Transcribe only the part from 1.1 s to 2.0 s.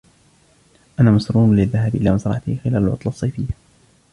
مسرور للذهاب